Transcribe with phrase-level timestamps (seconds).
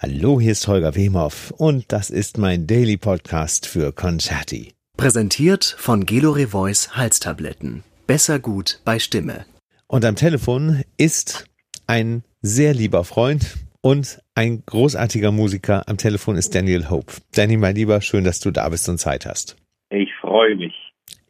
[0.00, 4.74] Hallo, hier ist Holger Wemhoff und das ist mein Daily Podcast für Concerti.
[4.96, 7.82] Präsentiert von Gelore Voice Halstabletten.
[8.06, 9.44] Besser gut bei Stimme.
[9.88, 11.46] Und am Telefon ist
[11.88, 15.82] ein sehr lieber Freund und ein großartiger Musiker.
[15.88, 17.14] Am Telefon ist Daniel Hope.
[17.34, 19.56] Danny, mein Lieber, schön, dass du da bist und Zeit hast.
[19.90, 20.74] Ich freue mich,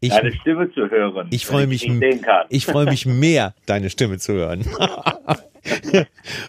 [0.01, 1.27] Ich, deine Stimme zu hören.
[1.31, 1.91] ich freue mich,
[2.51, 4.65] ich freue mich mehr, deine Stimme zu hören.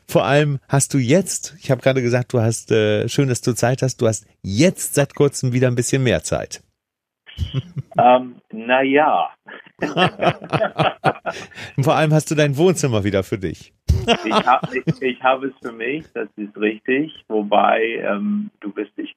[0.07, 3.53] Vor allem hast du jetzt, ich habe gerade gesagt, du hast, äh, schön, dass du
[3.53, 6.61] Zeit hast, du hast jetzt seit kurzem wieder ein bisschen mehr Zeit.
[7.97, 9.29] ähm, naja,
[11.81, 13.73] vor allem hast du dein Wohnzimmer wieder für dich.
[14.25, 17.23] ich, hab, ich, ich habe es für mich, das ist richtig.
[17.27, 19.15] Wobei, ähm, du bist, ich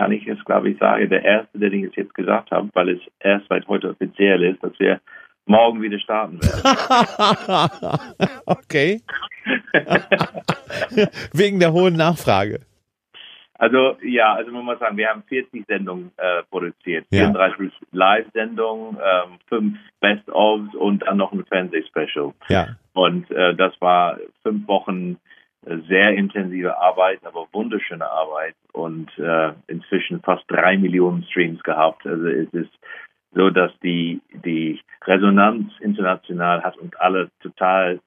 [0.00, 3.00] kann ich es, glaube ich, sagen, der Erste, der es jetzt gesagt hat, weil es
[3.18, 4.98] erst seit heute offiziell ist, dass wir
[5.44, 8.00] morgen wieder starten werden.
[8.46, 9.02] okay.
[11.34, 12.60] Wegen der hohen Nachfrage.
[13.58, 17.26] Also ja, also man muss sagen, wir haben 40 Sendungen äh, produziert, Ja.
[17.26, 22.32] 34 Live-Sendungen, ähm, fünf Best-ofs und dann noch ein Fernsehspecial.
[22.48, 22.68] Ja.
[22.94, 25.18] Und äh, das war fünf Wochen
[25.62, 32.06] sehr intensive Arbeit, aber wunderschöne Arbeit und äh, inzwischen fast drei Millionen Streams gehabt.
[32.06, 32.72] Also es ist
[33.32, 38.00] so, dass die die Resonanz international hat uns alle total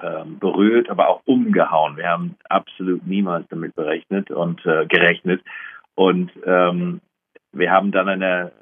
[0.00, 1.96] ähm, berührt, aber auch umgehauen.
[1.96, 5.42] Wir haben absolut niemals damit berechnet und äh, gerechnet.
[5.94, 7.00] Und ähm,
[7.52, 8.52] wir haben dann eine,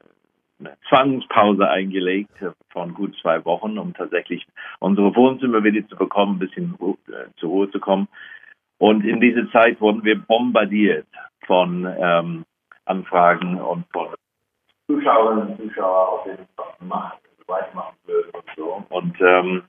[0.61, 2.33] eine Zwangspause eingelegt
[2.71, 4.47] von gut zwei Wochen, um tatsächlich
[4.81, 8.09] unsere Wohnzimmer wieder zu bekommen, ein bisschen äh, zur Ruhe zu kommen.
[8.79, 11.07] Und in dieser Zeit wurden wir bombardiert
[11.47, 12.45] von ähm,
[12.85, 14.09] Anfragen und von
[14.87, 18.85] Zuschauerinnen und Zuschauern, auf es was gemacht, weit machen würden und so.
[18.91, 19.63] Und ähm,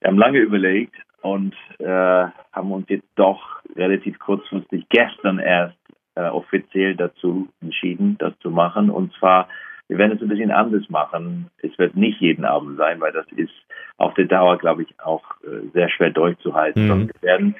[0.00, 5.76] wir haben lange überlegt und äh, haben uns jetzt doch relativ kurzfristig gestern erst
[6.14, 8.90] äh, offiziell dazu entschieden, das zu machen.
[8.90, 9.48] Und zwar,
[9.88, 11.50] wir werden es ein bisschen anders machen.
[11.62, 13.52] Es wird nicht jeden Abend sein, weil das ist
[13.96, 16.86] auf der Dauer, glaube ich, auch äh, sehr schwer durchzuhalten.
[16.86, 17.10] Mhm.
[17.20, 17.56] Wir werden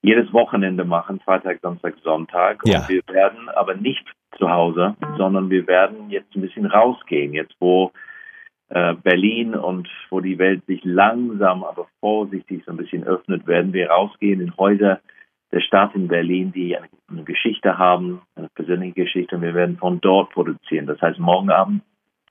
[0.00, 2.62] jedes Wochenende machen, Freitag, Samstag, Sonntag.
[2.64, 2.80] Ja.
[2.80, 4.04] Und wir werden aber nicht
[4.38, 7.34] zu Hause, sondern wir werden jetzt ein bisschen rausgehen.
[7.34, 7.92] Jetzt, wo
[8.70, 13.72] äh, Berlin und wo die Welt sich langsam, aber vorsichtig so ein bisschen öffnet, werden
[13.72, 15.00] wir rausgehen in Häuser
[15.52, 20.00] der Stadt in Berlin, die eine, Geschichte haben, eine persönliche Geschichte und wir werden von
[20.00, 20.86] dort produzieren.
[20.86, 21.82] Das heißt, morgen Abend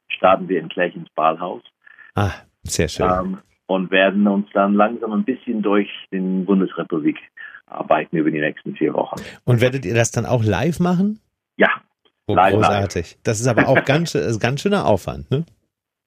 [0.08, 1.64] starten wir in Klärchens Ballhaus
[2.16, 2.32] Ah,
[2.64, 3.10] sehr schön.
[3.10, 7.18] ähm, und werden uns dann langsam ein bisschen durch den Bundesrepublik
[7.66, 9.20] arbeiten über die nächsten vier Wochen.
[9.46, 11.20] Und werdet ihr das dann auch live machen?
[11.58, 11.70] Ja,
[12.30, 13.20] Oh, Live, großartig.
[13.24, 15.46] Das ist aber auch ganz, ist ganz schöner Aufwand, ne?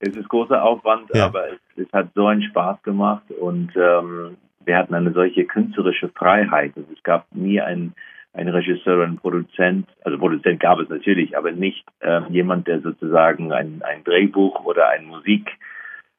[0.00, 1.26] Es ist großer Aufwand, Ja.
[1.26, 6.08] aber es, es hat so einen Spaß gemacht und ähm, wir hatten eine solche künstlerische
[6.08, 6.72] Freiheit.
[6.76, 7.94] Also es gab nie einen,
[8.32, 12.80] einen Regisseur oder einen Produzent, also Produzent gab es natürlich, aber nicht ähm, jemand, der
[12.80, 15.50] sozusagen ein, ein Drehbuch oder ein Musik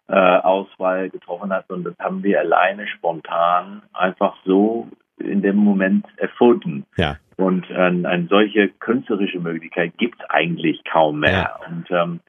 [0.07, 4.87] äh, getroffen hat, sondern das haben wir alleine spontan einfach so
[5.17, 6.85] in dem Moment erfunden.
[6.97, 7.17] Ja.
[7.37, 11.59] Und äh, eine solche künstlerische Möglichkeit gibt es eigentlich kaum mehr.
[11.69, 12.19] Und ähm,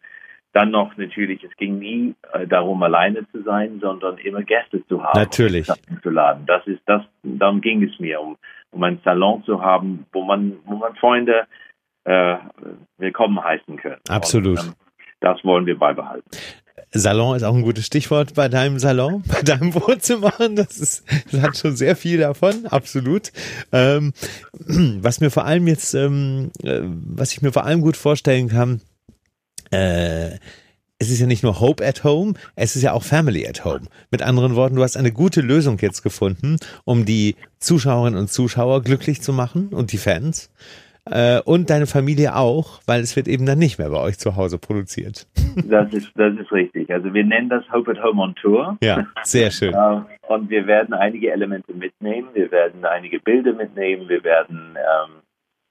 [0.52, 5.02] dann noch natürlich, es ging nie äh, darum, alleine zu sein, sondern immer Gäste zu
[5.02, 5.18] haben.
[5.18, 5.68] Natürlich.
[6.02, 6.44] Zu laden.
[6.46, 8.36] Das ist das, darum ging es mir, um,
[8.70, 11.46] um einen Salon zu haben, wo man, wo man Freunde
[12.04, 12.36] äh,
[12.98, 14.00] willkommen heißen können.
[14.08, 14.58] Absolut.
[14.58, 14.74] Und, ähm,
[15.20, 16.28] das wollen wir beibehalten.
[16.90, 20.32] Salon ist auch ein gutes Stichwort bei deinem Salon, bei deinem Wohnzimmer.
[20.38, 23.32] Das, ist, das hat schon sehr viel davon, absolut.
[23.72, 24.12] Ähm,
[25.00, 28.82] was mir vor allem jetzt, ähm, äh, was ich mir vor allem gut vorstellen kann,
[29.72, 30.38] äh,
[30.98, 33.82] es ist ja nicht nur Hope at Home, es ist ja auch Family at Home.
[34.12, 38.82] Mit anderen Worten, du hast eine gute Lösung jetzt gefunden, um die Zuschauerinnen und Zuschauer
[38.82, 40.52] glücklich zu machen und die Fans.
[41.10, 44.36] Äh, und deine Familie auch, weil es wird eben dann nicht mehr bei euch zu
[44.36, 45.26] Hause produziert.
[45.66, 46.88] Das ist, das ist richtig.
[46.90, 48.78] Also wir nennen das Hope at Home on Tour.
[48.82, 49.74] Ja, sehr schön.
[49.82, 52.28] Äh, Und wir werden einige Elemente mitnehmen.
[52.34, 54.08] Wir werden einige Bilder mitnehmen.
[54.08, 55.21] Wir werden, ähm,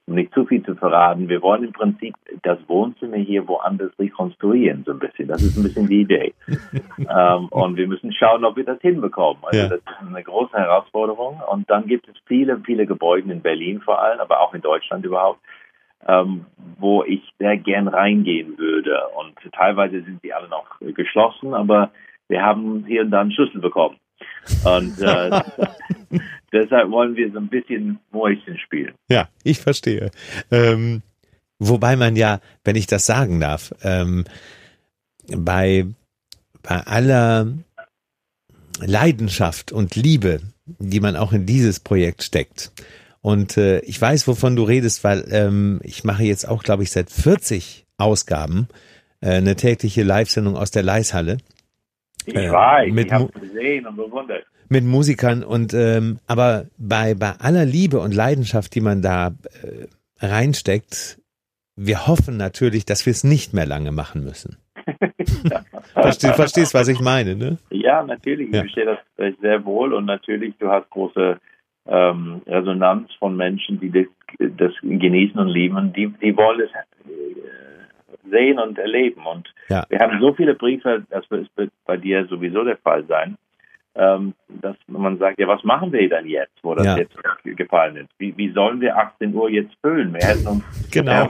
[0.06, 4.82] um nicht zu viel zu verraten, wir wollen im Prinzip das Wohnzimmer hier woanders rekonstruieren,
[4.84, 5.28] so ein bisschen.
[5.28, 6.34] Das ist ein bisschen die Idee.
[6.98, 9.42] ähm, und wir müssen schauen, ob wir das hinbekommen.
[9.44, 9.68] Also Ja.
[9.68, 11.40] das ist eine große Herausforderung.
[11.50, 15.04] Und dann gibt es viele, viele Gebäude in Berlin vor allem, aber auch in Deutschland
[15.04, 15.40] überhaupt,
[16.06, 16.46] ähm,
[16.78, 19.02] wo ich sehr gern reingehen würde.
[19.16, 21.92] Und teilweise sind die alle noch geschlossen, aber
[22.28, 23.96] wir haben hier und da einen Schlüssel bekommen.
[24.64, 25.40] Und äh,
[26.52, 28.94] deshalb wollen wir so ein bisschen Mäuschen spielen.
[29.08, 30.10] Ja, ich verstehe.
[30.50, 31.02] Ähm,
[31.58, 34.24] wobei man ja, wenn ich das sagen darf, ähm,
[35.28, 35.86] bei,
[36.62, 37.46] bei aller
[38.80, 40.40] Leidenschaft und Liebe,
[40.78, 42.72] die man auch in dieses Projekt steckt
[43.20, 46.90] Und äh, ich weiß, wovon du redest, weil ähm, ich mache jetzt auch, glaube ich,
[46.90, 48.68] seit 40 Ausgaben
[49.20, 51.38] äh, eine tägliche Live-Sendung aus der Leishalle.
[52.26, 54.44] Ich Äh, weiß, mit ich habe Mu- gesehen und bewundert.
[54.68, 59.28] mit Musikern und ähm, aber bei bei aller Liebe und Leidenschaft, die man da
[59.62, 59.86] äh,
[60.24, 61.18] reinsteckt,
[61.76, 64.58] wir hoffen natürlich, dass wir es nicht mehr lange machen müssen.
[65.94, 67.58] Verstehst, verstehst, was ich meine, ne?
[67.70, 68.48] Ja, natürlich.
[68.48, 68.60] Ich Ja.
[68.62, 68.84] verstehe
[69.16, 71.38] das sehr wohl und natürlich, du hast große
[71.86, 74.06] ähm, Resonanz von Menschen, die das,
[74.56, 77.61] das genießen und lieben und die, die wollen es äh,
[78.32, 79.24] sehen und erleben.
[79.26, 79.84] Und Ja.
[79.88, 81.48] wir haben so viele Briefe, das wird
[81.86, 83.36] bei dir sowieso der Fall sein,
[83.94, 86.96] ähm, dass man sagt, ja, was machen wir denn jetzt, wo das Ja.
[86.96, 87.14] jetzt
[87.44, 88.10] gefallen ist?
[88.18, 90.12] Wie, wie sollen wir 18 Uhr jetzt füllen?
[90.14, 91.28] Wir hätten uns Genau.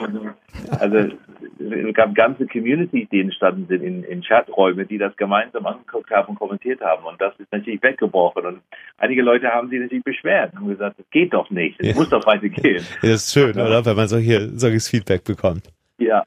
[0.78, 6.10] also es gab ganze Communities, die entstanden sind in, in Chaträume, die das gemeinsam angeguckt
[6.10, 7.05] haben und kommentiert haben.
[7.05, 8.44] Und das ist natürlich weggebrochen.
[8.46, 8.60] Und
[8.98, 11.94] einige Leute haben sich natürlich beschwert und gesagt, das geht doch nicht, es Ja.
[11.94, 12.84] muss doch weitergehen.
[13.02, 13.84] Das ist schön, oder?
[13.84, 15.64] Wenn man solche, solches Feedback bekommt.
[15.98, 16.25] Ja,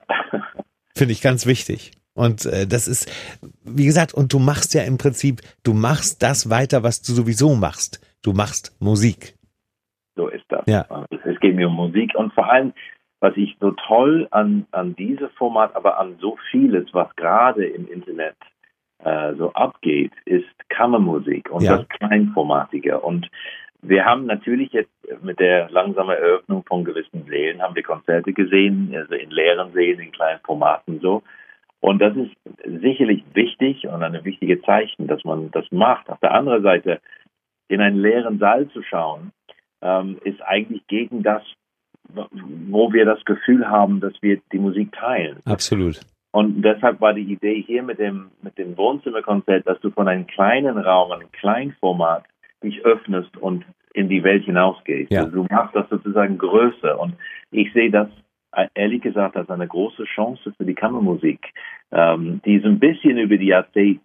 [0.95, 1.92] Finde ich ganz wichtig.
[2.13, 3.12] Und äh, das ist,
[3.63, 7.56] wie gesagt, und du machst ja im Prinzip, du machst das weiter, was du sowieso
[7.56, 8.00] machst.
[8.24, 9.36] Du machst Musik.
[10.15, 10.63] so ist das.
[10.68, 10.86] Ja.
[11.25, 12.74] Es geht mir um Musik und vor allem,
[13.19, 17.88] was ich so toll an, an diesem Format, aber an so vieles, was gerade im
[17.88, 18.38] Internet
[19.03, 21.77] äh, so abgeht, ist Kammermusik und Ja.
[21.80, 23.01] das Kleinformatige.
[23.01, 23.27] Und
[23.88, 24.92] wir haben natürlich jetzt
[25.22, 30.00] mit der langsamen Eröffnung von gewissen Sälen, haben wir Konzerte gesehen, also in leeren Sälen,
[30.00, 31.22] in kleinen Formaten so.
[31.82, 32.32] Und das ist
[32.82, 36.10] sicherlich wichtig und ein wichtiges Zeichen, dass man das macht.
[36.10, 37.00] Auf der anderen Seite,
[37.68, 39.32] in einen leeren Saal zu schauen,
[39.82, 41.44] ähm, ist eigentlich gegen das,
[42.10, 45.38] wo wir das Gefühl haben, dass wir die Musik teilen.
[45.46, 46.00] Absolut.
[46.31, 50.28] Und deshalb war die Idee hier mit dem, mit dem Wohnzimmerkonzert, dass du von einem
[50.28, 52.26] kleinen Raum, einem Kleinformat
[52.63, 55.12] dich öffnest und in die Welt hinausgehst.
[55.12, 55.24] Ja.
[55.24, 57.00] Also du machst das sozusagen größer.
[57.00, 57.16] Und
[57.52, 58.10] ich sehe das
[58.74, 61.54] ehrlich gesagt als eine große Chance für die Kammermusik,
[61.92, 64.02] ähm, die so ein bisschen über die Jahrzehnte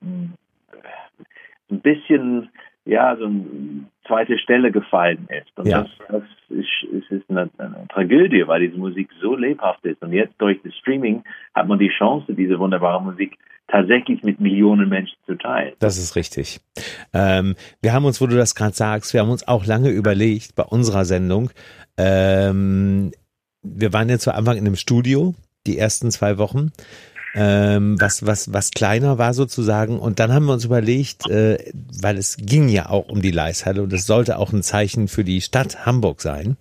[0.73, 2.49] äh, ein bisschen
[2.90, 5.56] ja, so eine zweite Stelle gefallen ist.
[5.56, 5.82] Und Ja.
[5.82, 10.02] das, das ist, ist, ist eine, eine Tragödie, weil diese Musik so lebhaft ist.
[10.02, 11.22] Und jetzt durch das Streaming
[11.54, 13.38] hat man die Chance, diese wunderbare Musik
[13.69, 15.75] tatsächlich mit Millionen Menschen zu teilen.
[15.78, 16.60] Das ist richtig.
[17.14, 20.56] Ähm, wir haben uns, wo du das gerade sagst, wir haben uns auch lange überlegt
[20.56, 21.50] bei unserer Sendung.
[21.96, 23.12] Ähm,
[23.62, 25.34] wir waren ja zu Anfang in einem Studio,
[25.69, 26.72] die ersten zwei Wochen,
[27.35, 29.99] ähm, was, was, was kleiner war sozusagen.
[29.99, 31.59] Und dann haben wir uns überlegt, äh,
[32.00, 35.25] weil es ging ja auch um die Leishalle und es sollte auch ein Zeichen für
[35.25, 36.56] die Stadt Hamburg sein.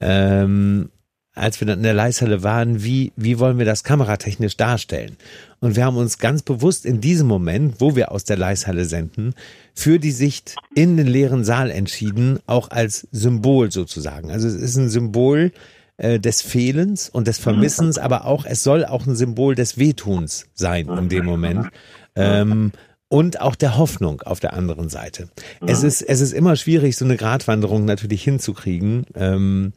[0.00, 0.90] Ähm,
[1.34, 5.16] als wir dann in der Leishalle waren, wie, wie wollen wir das kameratechnisch darstellen?
[5.60, 9.34] Und wir haben uns ganz bewusst in diesem Moment, wo wir aus der Leishalle senden,
[9.74, 14.30] für die Sicht in den leeren Saal entschieden, auch als Symbol sozusagen.
[14.30, 15.50] Also es ist ein Symbol
[15.96, 20.46] äh, des Fehlens und des Vermissens, aber auch, es soll auch ein Symbol des Wehtuns
[20.54, 21.68] sein in dem Moment.
[22.16, 22.72] Ähm,
[23.08, 25.28] und auch der Hoffnung auf der anderen Seite.
[25.64, 29.06] Es ist, es ist immer schwierig, so eine Gratwanderung natürlich hinzukriegen.
[29.14, 29.72] Ähm,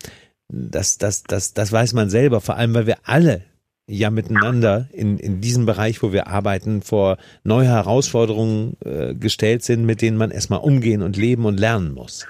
[0.47, 3.43] das, das, das, das weiß man selber, vor allem, weil wir alle
[3.89, 9.85] ja miteinander in, in diesem Bereich, wo wir arbeiten, vor neue Herausforderungen äh, gestellt sind,
[9.85, 12.25] mit denen man erstmal umgehen und leben und lernen muss.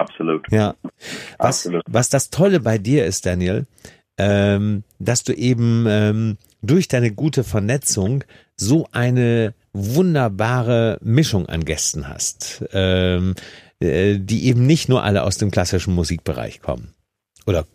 [0.00, 0.50] Absolut.
[0.50, 0.74] Ja.
[1.36, 1.82] Was, Absolut.
[1.86, 3.66] was das Tolle bei dir ist, Daniel,
[4.16, 8.24] ähm, dass du eben ähm, durch deine gute Vernetzung
[8.56, 13.34] so eine wunderbare Mischung an Gästen hast, ähm,
[13.78, 16.94] äh, die eben nicht nur alle aus dem klassischen Musikbereich kommen.
[17.46, 17.66] Oder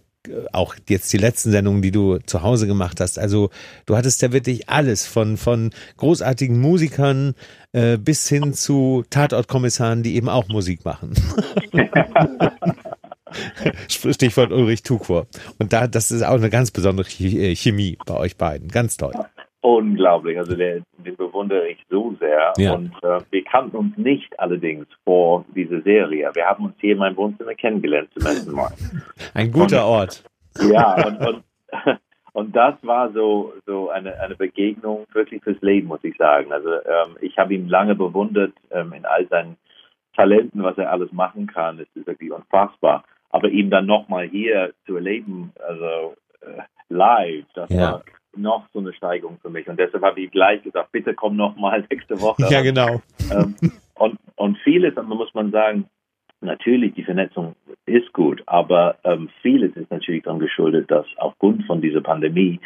[0.51, 3.19] auch jetzt die letzten Sendungen, die du zu Hause gemacht hast.
[3.19, 3.49] Also
[3.85, 7.35] du hattest ja wirklich alles von, von großartigen Musikern
[7.73, 11.13] äh, bis hin zu Tatortkommissaren, die eben auch Musik machen.
[13.87, 15.27] Stichwort Ulrich Tuchor.
[15.57, 18.69] Und da, das ist auch eine ganz besondere äh, Chemie bei euch beiden.
[18.69, 19.13] Ganz toll.
[19.65, 20.37] Unglaublich.
[20.37, 22.53] Also der, den bewundere ich so sehr.
[22.57, 22.75] Ja.
[22.75, 26.29] Und äh, wir kannten uns nicht allerdings vor dieser Serie.
[26.35, 28.71] Wir haben uns hier in meinem Wohnzimmer kennengelernt zum ersten Mal.
[29.33, 30.23] Ein guter Ort.
[30.71, 31.43] Ja, und, und,
[32.33, 36.51] und das war so, so eine, eine Begegnung wirklich fürs Leben, muss ich sagen.
[36.51, 39.57] Also ähm, ich habe ihn lange bewundert ähm, in all seinen
[40.15, 41.79] Talenten, was er alles machen kann.
[41.79, 43.03] Es ist wirklich unfassbar.
[43.31, 47.93] Aber ihn dann nochmal hier zu erleben, also äh, live, das Ja.
[47.93, 48.03] war
[48.37, 49.67] noch so eine Steigerung für mich.
[49.67, 52.47] Und deshalb habe ich gleich gesagt, bitte komm nochmal nächste Woche.
[52.49, 53.01] Ja, genau.
[53.31, 53.55] ähm,
[53.95, 55.85] und, und vieles, muss man sagen,
[56.41, 61.81] natürlich, die Vernetzung ist gut, aber ähm, vieles ist natürlich daran geschuldet, dass aufgrund von
[61.81, 62.59] dieser Pandemie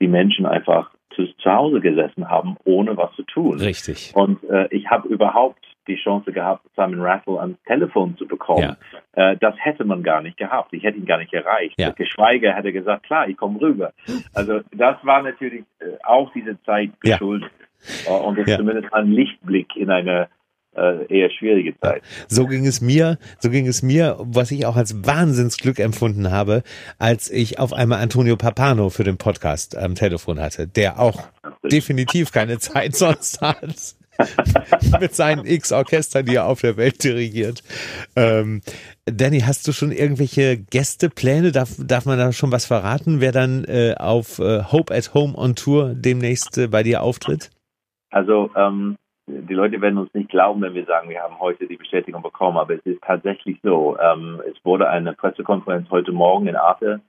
[0.00, 3.58] die Menschen einfach zu, zu Hause gesessen haben, ohne was zu tun.
[3.58, 4.12] Richtig.
[4.14, 8.76] Und äh, ich habe überhaupt die Chance gehabt, Simon Rattle ans Telefon zu bekommen.
[9.14, 9.32] Ja.
[9.32, 10.72] Äh, das hätte man gar nicht gehabt.
[10.72, 11.74] Ich hätte ihn gar nicht erreicht.
[11.78, 11.90] Ja.
[11.90, 13.92] Geschweige hätte gesagt, klar, ich komme rüber.
[14.34, 17.50] Also das war natürlich äh, auch diese Zeit geschuldet.
[18.06, 18.16] Ja.
[18.16, 20.28] Äh, und das ist zumindest ein Lichtblick in eine
[20.76, 22.02] äh, eher schwierige Zeit.
[22.28, 26.62] So ging es mir, so ging es mir, was ich auch als Wahnsinnsglück empfunden habe,
[26.98, 31.24] als ich auf einmal Antonio Papano für den Podcast am Telefon hatte, der auch
[31.64, 33.95] definitiv keine Zeit sonst hat.
[35.00, 37.62] mit seinen X-Orchestern, die er auf der Welt dirigiert.
[38.16, 38.60] Ähm,
[39.04, 41.52] Danny, hast du schon irgendwelche Gästepläne?
[41.52, 45.36] Darf, darf man da schon was verraten, wer dann äh, auf äh, Hope at Home
[45.36, 47.50] on Tour demnächst äh, bei dir auftritt?
[48.10, 48.96] Also ähm,
[49.26, 52.58] die Leute werden uns nicht glauben, wenn wir sagen, wir haben heute die Bestätigung bekommen,
[52.58, 53.96] aber es ist tatsächlich so.
[53.98, 57.00] Ähm, es wurde eine Pressekonferenz heute Morgen in Arte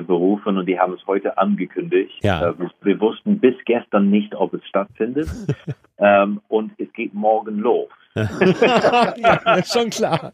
[0.00, 2.14] berufen und die haben es heute angekündigt.
[2.22, 2.48] Ja.
[2.48, 5.28] Äh, wir, wir, wussten bis gestern nicht, ob es stattfindet
[5.98, 7.90] ähm, und es geht morgen los.
[8.14, 10.32] ja, schon klar.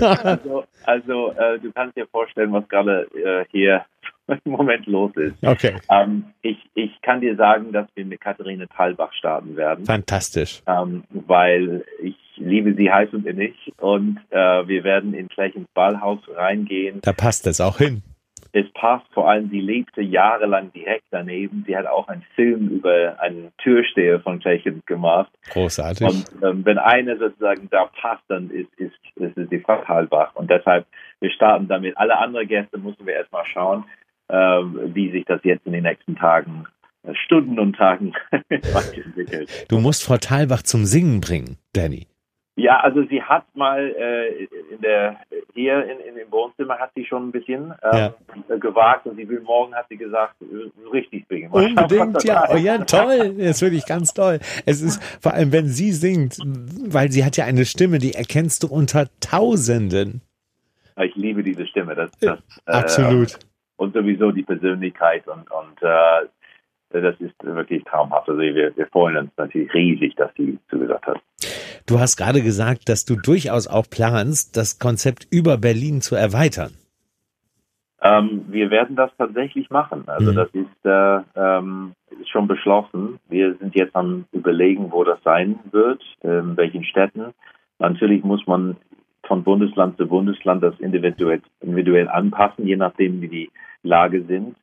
[0.00, 3.84] also, also äh, du kannst dir vorstellen, was gerade äh, hier
[4.44, 5.44] im Moment los ist.
[5.44, 5.76] Okay.
[5.90, 9.84] Ähm, ich, ich kann dir sagen, dass wir mit Katharine Thalbach starten werden.
[9.84, 10.62] Fantastisch.
[10.66, 15.68] Ähm, weil ich liebe sie heiß und innig und äh, wir werden in gleich ins
[15.74, 17.00] Ballhaus reingehen.
[17.02, 18.02] Da passt es auch hin.
[18.52, 21.64] Es passt vor allem, sie lebte jahrelang direkt daneben.
[21.66, 25.32] Sie hat auch einen Film über einen Türsteher von Tschechien gemacht.
[25.50, 26.06] Großartig.
[26.06, 30.34] Und ähm, wenn eine sozusagen da passt, dann ist, ist, ist, ist die Frau Halbach.
[30.34, 30.86] Und deshalb,
[31.20, 31.96] wir starten damit.
[31.96, 33.84] Alle anderen Gäste müssen wir erstmal schauen.
[34.28, 36.66] Ähm, wie sich das jetzt in den nächsten Tagen,
[37.02, 38.14] äh, Stunden und Tagen
[38.48, 39.66] weiterentwickelt.
[39.68, 42.06] Du musst Frau Thalbach zum Singen bringen, Danny.
[42.54, 44.44] Ja, also sie hat mal äh,
[44.74, 45.16] in der
[45.54, 48.14] hier in, in dem Wohnzimmer hat sie schon ein bisschen äh, ja.
[48.58, 50.34] gewagt und sie will morgen hat sie gesagt
[50.92, 51.50] richtig singen.
[51.50, 54.38] Unbedingt, ja, oh, ja toll, das ist wirklich ganz toll.
[54.66, 56.38] Es ist vor allem, wenn sie singt,
[56.88, 60.20] weil sie hat ja eine Stimme, die erkennst du unter Tausenden.
[61.02, 61.94] Ich liebe diese Stimme.
[61.94, 63.32] Das, das, Absolut.
[63.32, 63.38] Äh,
[63.76, 66.28] und sowieso die Persönlichkeit und, und äh,
[66.90, 68.28] das ist wirklich traumhaft.
[68.28, 71.20] Also wir, wir freuen uns natürlich riesig, dass sie zugesagt hat.
[71.86, 76.72] Du hast gerade gesagt, dass du durchaus auch planst, das Konzept über Berlin zu erweitern.
[78.00, 80.04] Ähm, wir werden das tatsächlich machen.
[80.06, 80.36] Also mhm.
[80.36, 83.18] das ist, äh, ähm, ist schon beschlossen.
[83.28, 87.32] Wir sind jetzt am überlegen, wo das sein wird, in welchen Städten.
[87.78, 88.76] Natürlich muss man
[89.26, 93.50] von Bundesland zu Bundesland das individuell, individuell anpassen, je nachdem, wie die
[93.82, 94.56] Lage sind.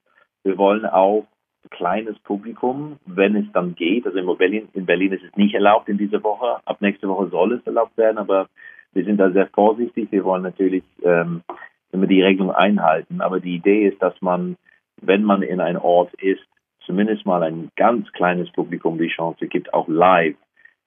[0.44, 1.26] Wir wollen auch
[1.70, 4.06] kleines Publikum, wenn es dann geht.
[4.06, 6.58] Also in Berlin, in Berlin ist es nicht erlaubt in dieser Woche.
[6.66, 8.48] Ab nächste Woche soll es erlaubt werden, aber
[8.94, 10.12] wir sind da sehr vorsichtig.
[10.12, 11.44] Wir wollen natürlich ähm,
[11.92, 13.22] immer die Regelung einhalten.
[13.22, 14.56] Aber die Idee ist, dass man,
[15.02, 16.44] wenn man in einem Ort ist,
[16.86, 20.36] zumindest mal ein ganz kleines Publikum die Chance gibt, auch live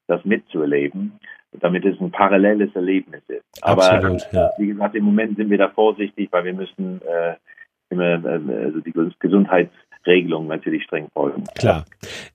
[0.08, 1.20] das mitzuerleben,
[1.52, 3.44] damit es ein paralleles Erlebnis ist.
[3.62, 4.50] Aber Absolut, ja.
[4.58, 7.36] wie gesagt, im Moment sind wir da vorsichtig, weil wir müssen äh,
[7.90, 8.92] immer äh, also die
[10.02, 11.44] Gesundheitsregelungen natürlich streng folgen.
[11.56, 11.84] Klar.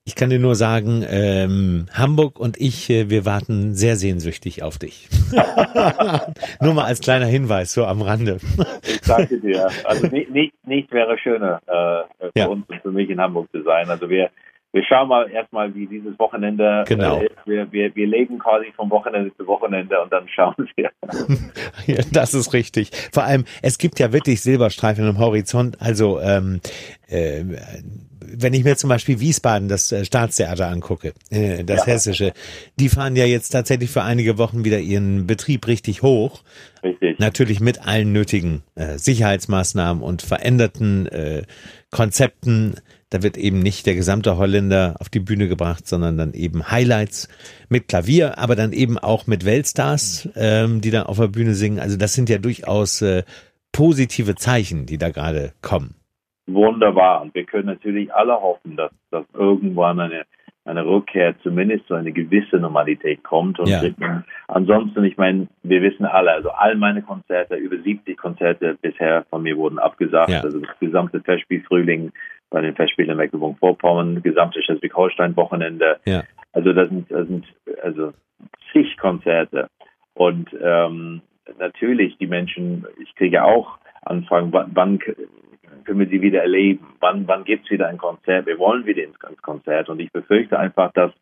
[0.05, 4.77] Ich kann dir nur sagen, ähm, Hamburg und ich, äh, wir warten sehr sehnsüchtig auf
[4.77, 5.09] dich.
[6.61, 8.37] nur mal als kleiner Hinweis, so am Rande.
[8.83, 9.69] ich danke dir.
[9.83, 12.47] Also nicht, nicht, nicht wäre schöner äh, für ja.
[12.47, 13.89] uns und für mich in Hamburg zu sein.
[13.89, 14.29] Also wir
[14.73, 17.21] wir schauen mal erstmal, wie dieses Wochenende genau.
[17.21, 20.91] Äh, wir, wir, wir leben quasi vom Wochenende zu Wochenende und dann schauen wir.
[21.95, 22.91] ja, das ist richtig.
[23.13, 25.81] Vor allem, es gibt ja wirklich Silberstreifen am Horizont.
[25.81, 26.59] Also ähm,
[27.07, 27.43] äh,
[28.29, 31.93] wenn ich mir zum Beispiel Wiesbaden, das äh, Staatstheater angucke, äh, das ja.
[31.93, 32.33] hessische,
[32.79, 36.43] die fahren ja jetzt tatsächlich für einige Wochen wieder ihren Betrieb richtig hoch.
[36.83, 37.19] Richtig.
[37.19, 41.43] Natürlich mit allen nötigen äh, Sicherheitsmaßnahmen und veränderten äh,
[41.91, 42.75] Konzepten.
[43.09, 47.29] Da wird eben nicht der gesamte Holländer auf die Bühne gebracht, sondern dann eben Highlights
[47.69, 51.79] mit Klavier, aber dann eben auch mit Weltstars, ähm, die da auf der Bühne singen.
[51.79, 53.23] Also das sind ja durchaus äh,
[53.71, 55.96] positive Zeichen, die da gerade kommen.
[56.47, 57.21] Wunderbar.
[57.21, 60.25] Und wir können natürlich alle hoffen, dass, dass irgendwann eine,
[60.63, 63.59] eine Rückkehr zumindest zu einer gewissen Normalität kommt.
[63.59, 64.23] Und ja.
[64.47, 69.43] ansonsten, ich meine, wir wissen alle, also all meine Konzerte, über 70 Konzerte bisher von
[69.43, 70.29] mir wurden abgesagt.
[70.29, 70.41] Ja.
[70.41, 72.11] Also das gesamte Festspiel Frühling
[72.49, 75.99] bei den Festspielen in Mecklenburg-Vorpommern, gesamte Schleswig-Holstein-Wochenende.
[76.05, 76.23] Ja.
[76.53, 77.45] Also das sind, das sind
[77.83, 78.13] also
[78.71, 79.67] zig Konzerte.
[80.13, 81.21] Und ähm,
[81.59, 84.99] natürlich die Menschen, ich kriege auch Anfragen, wann, wann
[85.87, 86.85] können wir sie wieder erleben?
[86.99, 88.45] Wann, wann gibt es wieder ein Konzert?
[88.45, 89.87] Wir wollen wieder ins Konzert.
[89.87, 91.13] Und ich befürchte einfach, dass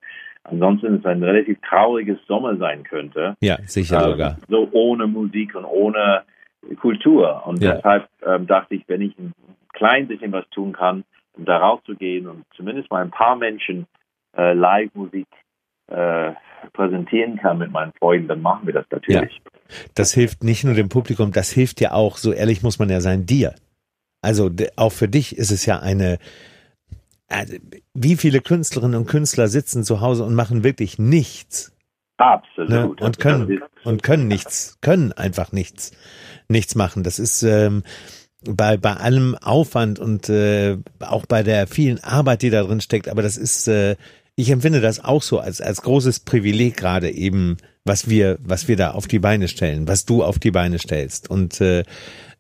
[0.44, 3.36] ansonsten es ein relativ trauriges Sommer sein könnte.
[3.42, 4.38] Ja, sicher äh, sogar.
[4.50, 6.24] So ohne Musik und ohne
[6.82, 7.44] Kultur.
[7.46, 7.76] Und ja.
[7.76, 9.34] deshalb ähm, dachte ich, wenn ich ein
[9.74, 11.04] klein bisschen was tun kann,
[11.34, 13.86] um da rauszugehen und zumindest mal ein paar Menschen
[14.36, 15.28] äh, Live-Musik
[15.92, 16.32] äh,
[16.74, 19.36] präsentieren kann mit meinen Freunden, dann machen wir das natürlich.
[19.36, 19.52] Ja.
[19.94, 23.00] Das hilft nicht nur dem Publikum, das hilft ja auch, so ehrlich muss man ja
[23.00, 23.54] sein, dir.
[24.26, 26.18] Also auch für dich ist es ja eine,
[27.28, 27.56] also,
[27.94, 31.74] wie viele Künstlerinnen und Künstler sitzen zu Hause und machen wirklich nichts.
[32.18, 32.70] Absolut.
[32.70, 32.88] Ne?
[32.88, 35.92] Und können und können nichts, können einfach nichts,
[36.48, 37.04] nichts machen.
[37.04, 37.84] Das ist ähm,
[38.50, 43.10] bei bei allem Aufwand und äh, auch bei der vielen Arbeit, die da drin steckt.
[43.10, 43.96] Aber das ist, äh,
[44.36, 48.76] ich empfinde das auch so als als großes Privileg gerade eben, was wir was wir
[48.76, 51.84] da auf die Beine stellen, was du auf die Beine stellst und äh,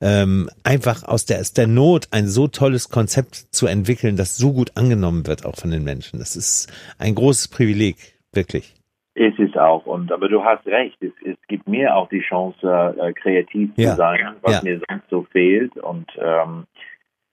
[0.01, 4.53] ähm, einfach aus der, aus der Not ein so tolles Konzept zu entwickeln, das so
[4.53, 6.19] gut angenommen wird auch von den Menschen.
[6.19, 7.95] Das ist ein großes Privileg,
[8.33, 8.73] wirklich.
[9.13, 9.85] Ist es auch.
[9.85, 11.01] Und aber du hast recht.
[11.01, 13.91] Es, es gibt mir auch die Chance, äh, kreativ ja.
[13.91, 14.61] zu sein, was ja.
[14.63, 16.65] mir sonst so fehlt und ähm,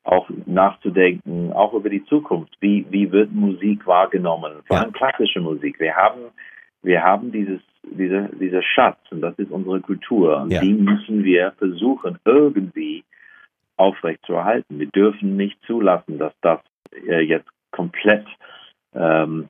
[0.04, 2.56] auch nachzudenken, auch über die Zukunft.
[2.60, 4.52] Wie wie wird Musik wahrgenommen?
[4.66, 5.78] Vor allem klassische Musik.
[5.78, 6.20] Wir haben
[6.82, 10.60] wir haben dieses dieser, dieser Schatz und das ist unsere Kultur und ja.
[10.60, 13.04] die müssen wir versuchen irgendwie
[13.76, 14.78] aufrechtzuerhalten.
[14.78, 16.60] Wir dürfen nicht zulassen, dass das
[17.08, 18.26] äh, jetzt komplett
[18.94, 19.48] ähm,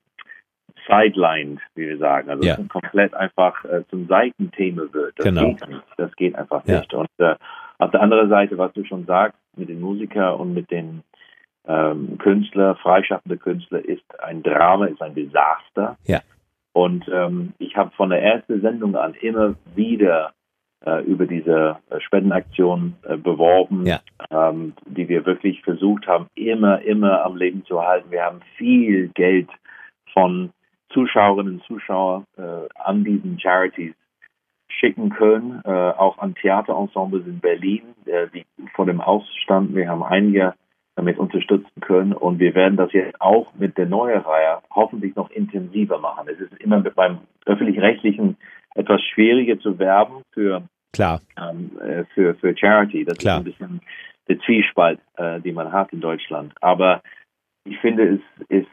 [0.86, 2.56] sidelined, wie wir sagen, also ja.
[2.68, 5.18] komplett einfach äh, zum Seitenthema wird.
[5.18, 5.48] Das genau.
[5.48, 5.82] geht nicht.
[5.96, 6.78] Das geht einfach ja.
[6.78, 6.94] nicht.
[6.94, 7.36] Und äh,
[7.78, 11.02] auf der anderen Seite, was du schon sagst, mit den Musikern und mit den
[11.66, 15.96] ähm, Künstler, freischaffende Künstler, ist ein Drama, ist ein Desaster.
[16.04, 16.20] Ja.
[16.72, 20.32] Und ähm, ich habe von der ersten Sendung an immer wieder
[20.84, 24.00] äh, über diese äh, Spendenaktion äh, beworben, ja.
[24.30, 28.10] ähm, die wir wirklich versucht haben, immer, immer am Leben zu halten.
[28.10, 29.48] Wir haben viel Geld
[30.12, 30.50] von
[30.92, 33.94] Zuschauerinnen und Zuschauern äh, an diesen Charities
[34.78, 39.74] schicken können, äh, auch an Theaterensembles in Berlin, äh, die vor dem Ausstand.
[39.74, 40.54] Wir haben einige
[40.94, 42.12] damit unterstützen können.
[42.12, 46.28] Und wir werden das jetzt auch mit der neuen Reihe hoffentlich noch intensiver machen.
[46.28, 48.36] Es ist immer beim öffentlich-rechtlichen
[48.74, 50.62] etwas schwieriger zu werben für,
[50.92, 51.20] Klar.
[51.38, 53.04] Ähm, äh, für, für Charity.
[53.04, 53.38] Das Klar.
[53.38, 53.80] ist ein bisschen
[54.28, 56.52] der Zwiespalt, äh, die man hat in Deutschland.
[56.60, 57.02] Aber
[57.64, 58.68] ich finde, es ist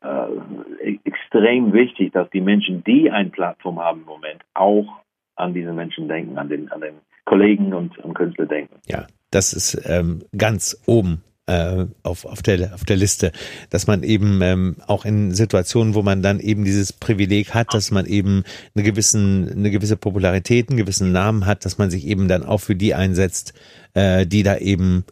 [0.00, 5.00] äh, extrem wichtig, dass die Menschen, die eine Plattform haben im Moment, auch
[5.38, 8.76] an diese Menschen denken, an den, an den Kollegen und, und Künstler denken.
[8.86, 13.32] Ja, das ist ähm, ganz oben äh, auf, auf, der, auf der Liste,
[13.70, 17.90] dass man eben ähm, auch in Situationen, wo man dann eben dieses Privileg hat, dass
[17.90, 22.28] man eben eine, gewissen, eine gewisse Popularität, einen gewissen Namen hat, dass man sich eben
[22.28, 23.54] dann auch für die einsetzt,
[23.94, 25.04] äh, die da eben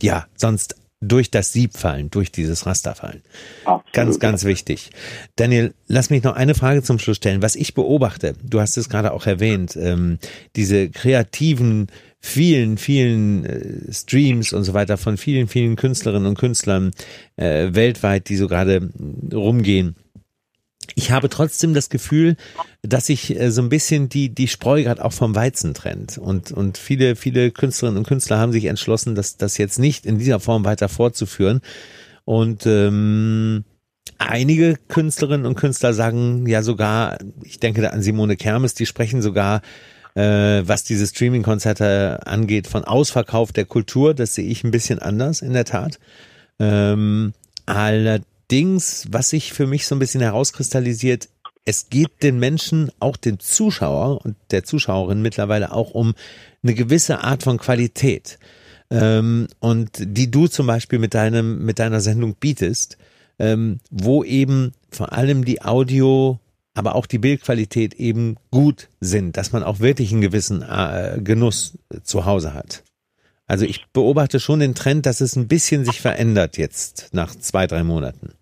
[0.00, 3.22] ja sonst durch das Sieb fallen, durch dieses Raster fallen.
[3.64, 3.92] Absolut.
[3.92, 4.90] Ganz, ganz wichtig.
[5.36, 7.42] Daniel, lass mich noch eine Frage zum Schluss stellen.
[7.42, 10.18] Was ich beobachte, du hast es gerade auch erwähnt, ähm,
[10.56, 11.88] diese kreativen
[12.20, 16.92] vielen, vielen äh, Streams und so weiter von vielen, vielen Künstlerinnen und Künstlern
[17.36, 18.88] äh, weltweit, die so gerade
[19.32, 19.96] rumgehen.
[20.94, 22.36] Ich habe trotzdem das Gefühl,
[22.82, 26.18] dass sich äh, so ein bisschen die, die Spreu gerade auch vom Weizen trennt.
[26.18, 30.18] Und, und viele, viele Künstlerinnen und Künstler haben sich entschlossen, das, das jetzt nicht in
[30.18, 31.60] dieser Form weiter fortzuführen.
[32.24, 33.64] Und ähm,
[34.18, 39.22] einige Künstlerinnen und Künstler sagen ja sogar, ich denke da an Simone Kermes, die sprechen
[39.22, 39.62] sogar
[40.14, 44.14] äh, was diese Streaming-Konzerte angeht, von Ausverkauf der Kultur.
[44.14, 45.98] Das sehe ich ein bisschen anders, in der Tat.
[46.58, 47.32] Ähm,
[47.66, 48.26] allerdings,
[49.10, 51.28] was sich für mich so ein bisschen herauskristallisiert,
[51.64, 56.14] es geht den Menschen, auch den Zuschauer und der Zuschauerin mittlerweile auch um
[56.62, 58.38] eine gewisse Art von Qualität.
[58.90, 62.98] Ähm, und die du zum Beispiel mit deinem, mit deiner Sendung bietest,
[63.38, 66.38] ähm, wo eben vor allem die Audio
[66.74, 71.78] aber auch die Bildqualität eben gut sind, dass man auch wirklich einen gewissen äh, Genuss
[72.02, 72.82] zu Hause hat.
[73.46, 77.66] Also ich beobachte schon den Trend, dass es ein bisschen sich verändert jetzt nach zwei,
[77.66, 78.32] drei Monaten.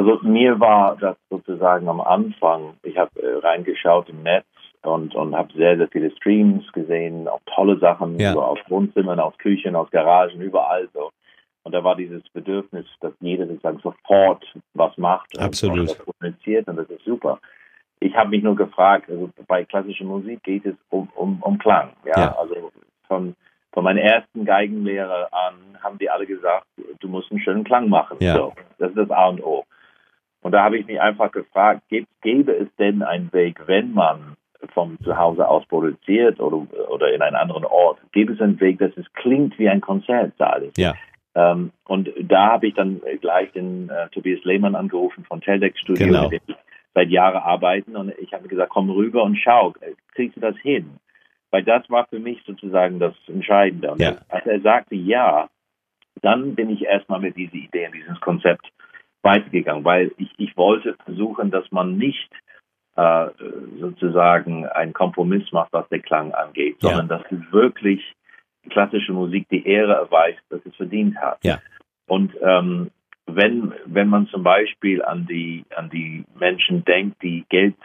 [0.00, 4.46] Also mir war das sozusagen am Anfang, ich habe äh, reingeschaut im Netz
[4.80, 8.32] und, und habe sehr, sehr viele Streams gesehen, auch tolle Sachen ja.
[8.32, 11.10] so aus Wohnzimmern, aus Küchen, aus Garagen, überall so.
[11.64, 15.80] Und da war dieses Bedürfnis, dass jeder sozusagen sofort was macht Absolut.
[15.80, 17.38] und das kommuniziert und das ist super.
[17.98, 21.90] Ich habe mich nur gefragt, also bei klassischer Musik geht es um, um, um Klang.
[22.06, 22.18] Ja?
[22.18, 22.38] ja.
[22.38, 22.72] Also
[23.06, 23.36] von,
[23.72, 26.64] von meinem ersten Geigenlehrer an haben die alle gesagt,
[27.00, 28.16] du musst einen schönen Klang machen.
[28.20, 28.34] Ja.
[28.34, 29.66] So, das ist das A und O.
[30.42, 31.82] Und da habe ich mich einfach gefragt,
[32.22, 34.36] gäbe es denn einen Weg, wenn man
[34.74, 38.96] vom Zuhause aus produziert oder, oder in einen anderen Ort, gäbe es einen Weg, dass
[38.96, 40.70] es klingt wie ein Konzertsaal.
[40.76, 40.94] Ja.
[41.34, 46.06] Ähm, und da habe ich dann gleich den äh, Tobias Lehmann angerufen von Teldex Studio,
[46.06, 46.28] genau.
[46.28, 46.56] mit dem ich
[46.94, 49.72] seit Jahren arbeiten und ich habe gesagt, komm rüber und schau,
[50.14, 50.98] kriegst du das hin?
[51.50, 53.92] Weil das war für mich sozusagen das Entscheidende.
[53.92, 54.16] Und ja.
[54.28, 55.48] als er sagte ja,
[56.22, 58.66] dann bin ich erstmal mit dieser Idee dieses Konzept
[59.22, 62.30] weitergegangen, weil ich, ich wollte versuchen, dass man nicht
[62.96, 63.26] äh,
[63.78, 66.90] sozusagen einen Kompromiss macht, was der Klang angeht, Ja.
[66.90, 68.14] sondern dass wirklich
[68.68, 71.38] klassische Musik die Ehre erweist, dass es verdient hat.
[71.42, 71.60] Ja.
[72.06, 72.90] Und ähm,
[73.26, 77.76] wenn, wenn man zum Beispiel an die, an die Menschen denkt, die Geld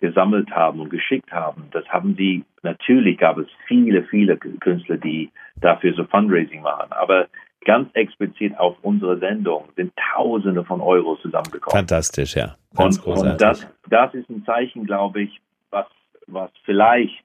[0.00, 5.30] gesammelt haben und geschickt haben, das haben die, natürlich gab es viele, viele Künstler, die
[5.60, 7.28] dafür so Fundraising machen, aber
[7.64, 11.76] ganz explizit auf unsere Sendung sind Tausende von Euro zusammengekommen.
[11.76, 12.56] Fantastisch, ja.
[12.76, 13.32] Ganz Und, großartig.
[13.32, 15.86] und das, das ist ein Zeichen, glaube ich, was,
[16.26, 17.22] was vielleicht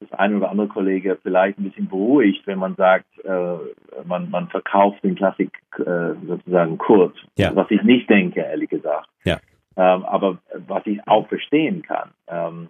[0.00, 3.56] das eine oder andere Kollege vielleicht ein bisschen beruhigt, wenn man sagt, äh,
[4.04, 7.16] man, man verkauft den Klassik äh, sozusagen kurz.
[7.38, 7.54] Ja.
[7.54, 9.08] Was ich nicht denke, ehrlich gesagt.
[9.24, 9.38] Ja.
[9.76, 12.10] Ähm, aber was ich auch verstehen kann.
[12.28, 12.68] Ähm,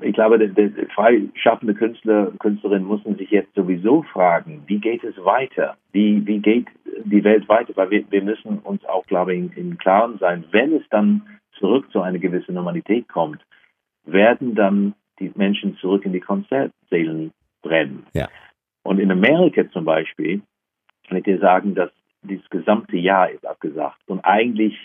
[0.00, 0.50] ich glaube,
[0.94, 5.76] freischaffende Künstler, Künstlerinnen müssen sich jetzt sowieso fragen, wie geht es weiter?
[5.92, 6.66] Wie, wie geht
[7.04, 7.72] die Welt weiter?
[7.76, 11.22] Weil wir, wir müssen uns auch, glaube ich, im Klaren sein, wenn es dann
[11.58, 13.40] zurück zu einer gewissen Normalität kommt,
[14.04, 18.06] werden dann die Menschen zurück in die Konzertsälen brennen.
[18.14, 18.28] Ja.
[18.82, 20.42] Und in Amerika zum Beispiel
[21.08, 21.90] kann ich dir sagen, dass
[22.22, 24.76] dieses gesamte Jahr ist abgesagt und eigentlich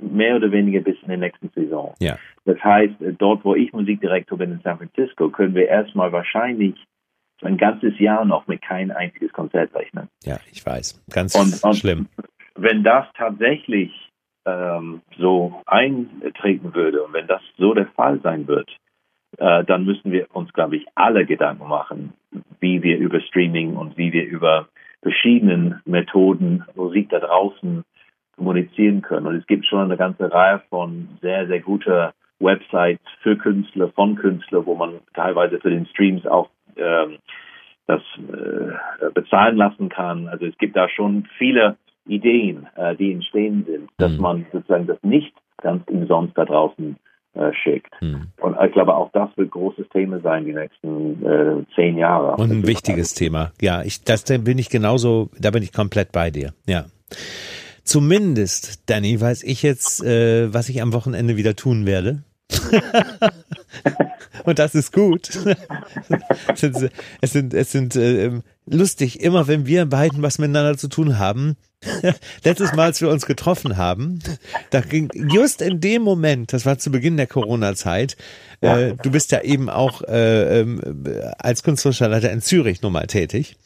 [0.00, 1.94] mehr oder weniger bis in der nächsten Saison.
[2.00, 2.18] Ja.
[2.44, 6.74] Das heißt, äh, dort, wo ich Musikdirektor bin in San Francisco, können wir erstmal wahrscheinlich
[7.42, 10.08] ein ganzes Jahr noch mit kein einziges Konzert rechnen.
[10.24, 11.02] Ja, ich weiß.
[11.10, 12.06] Ganz Und- und- schlimm.
[12.54, 13.90] Wenn das tatsächlich
[14.44, 18.68] ähm, so eintreten würde und wenn das so der Fall sein wird,
[19.38, 22.12] äh, dann müssen wir uns, glaube ich, alle Gedanken machen,
[22.60, 24.68] wie wir über Streaming und wie wir über
[25.02, 27.84] verschiedenen Methoden Musik da draußen
[28.36, 29.26] kommunizieren können.
[29.26, 34.16] Und es gibt schon eine ganze Reihe von sehr, sehr guter Websites für Künstler, von
[34.16, 37.18] Künstlern, wo man teilweise für den Streams auch ähm,
[37.86, 40.28] das äh, bezahlen lassen kann.
[40.28, 44.20] Also es gibt da schon viele Ideen, äh, die entstehen sind, dass Mhm.
[44.20, 46.96] man sozusagen das nicht ganz umsonst da draußen
[47.34, 47.94] äh, schickt.
[48.00, 48.26] Hm.
[48.40, 52.36] Und ich glaube, auch das wird großes Thema sein die nächsten äh, zehn Jahre.
[52.36, 53.52] Und ein wichtiges Thema.
[53.60, 56.52] Ja, ich, das da bin ich genauso, da bin ich komplett bei dir.
[56.66, 56.84] Ja.
[57.84, 62.22] Zumindest, Danny, weiß ich jetzt, äh, was ich am Wochenende wieder tun werde.
[64.44, 65.30] Und das ist gut.
[66.52, 66.90] es sind,
[67.20, 68.30] es sind, es sind äh,
[68.66, 71.56] lustig, immer wenn wir beiden was miteinander zu tun haben.
[72.44, 74.20] Letztes Mal, als wir uns getroffen haben,
[74.70, 78.16] da ging just in dem Moment, das war zu Beginn der Corona-Zeit,
[78.60, 80.80] äh, du bist ja eben auch äh, ähm,
[81.38, 83.56] als künstlerischer Leiter in Zürich nun mal tätig.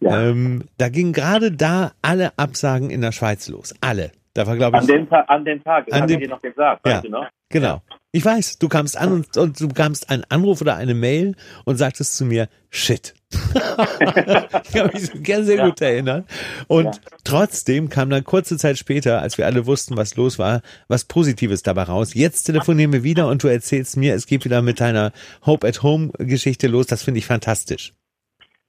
[0.00, 0.22] Ja.
[0.28, 3.74] Ähm, da ging gerade da alle Absagen in der Schweiz los.
[3.80, 4.12] Alle.
[4.34, 6.24] Da war, glaube ich, An dem, Ta an dem Tag, das An habe ich dem-
[6.24, 6.94] dir noch gesagt, Ja.
[6.96, 7.26] weißt du noch?
[7.50, 7.82] Genau.
[8.12, 11.34] Ich weiß, du kamst an und, und du kamst einen Anruf oder eine Mail
[11.64, 13.14] und sagtest zu mir, shit.
[13.32, 15.66] ich kann mich gern sehr Ja.
[15.68, 16.24] gut erinnern.
[16.68, 16.92] Und Ja.
[17.24, 21.62] trotzdem kam dann kurze Zeit später, als wir alle wussten, was los war, was Positives
[21.62, 22.14] dabei raus.
[22.14, 25.12] Jetzt telefonieren wir wieder und du erzählst mir, es geht wieder mit deiner
[25.44, 26.86] Hope at Home Geschichte los.
[26.86, 27.92] Das finde ich fantastisch.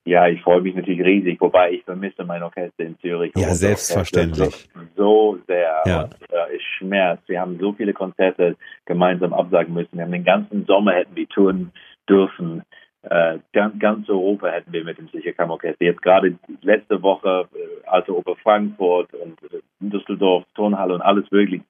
[0.06, 3.32] Ja, ich freue mich natürlich riesig, wobei ich vermisse mein Orchester in Zürich.
[3.36, 4.70] Ja, selbstverständlich.
[4.96, 5.84] So sehr.
[5.86, 6.04] Ja.
[6.04, 7.28] Und, äh, es schmerzt.
[7.28, 9.98] Wir haben so viele Konzerte gemeinsam absagen müssen.
[9.98, 11.72] Wir haben den ganzen Sommer hätten wir touren
[12.08, 12.64] dürfen.
[13.04, 15.86] Äh, ganz, ganz Europa hätten wir mit dem Sicherkammerorchester.
[15.86, 21.62] Jetzt gerade letzte Woche äh, Alte Oper Frankfurt und äh, Düsseldorf, Turnhalle und alles möglich.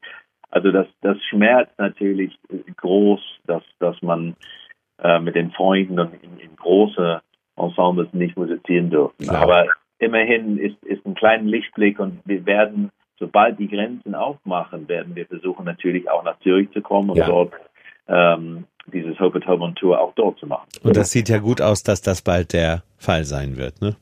[0.49, 2.37] Also das, das schmerzt natürlich
[2.77, 4.35] groß, dass, dass man
[4.97, 7.21] äh, mit den Freunden und in, in große
[7.59, 9.25] Ensembles nicht musizieren dürfen.
[9.27, 9.41] Klar.
[9.43, 9.65] Aber
[9.99, 15.25] immerhin ist, ist ein kleiner Lichtblick und wir werden, sobald die Grenzen aufmachen, werden wir
[15.25, 17.27] versuchen natürlich auch nach Zürich zu kommen und Ja.
[17.27, 17.53] dort
[18.07, 20.67] ähm, dieses Hope at Home on Tour auch dort zu machen.
[20.83, 23.95] Und das sieht ja gut aus, dass das bald der Fall sein wird, ne?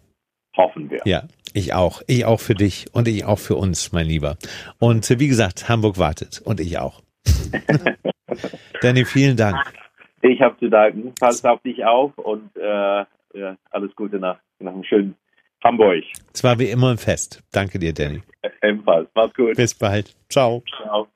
[0.56, 1.02] hoffen wir.
[1.06, 2.02] Ja, ich auch.
[2.08, 4.38] Ich auch für dich und ich auch für uns, mein Lieber.
[4.80, 7.02] Und äh, wie gesagt, Hamburg wartet und ich auch.
[8.82, 9.58] Danny, vielen Dank.
[10.22, 11.13] Ich habe zu danken.
[11.20, 13.06] Pass auf dich auf und äh,
[13.38, 15.15] ja, alles Gute nach, nach einem schönen
[15.63, 16.04] Hamburg.
[16.34, 17.43] Es war wie immer ein Fest.
[17.52, 18.21] Danke dir, Danny.
[18.62, 19.10] Ebenfalls.
[19.15, 19.56] Mach's gut.
[19.56, 20.15] Bis bald.
[20.30, 20.63] Ciao.
[20.84, 21.08] Ciao.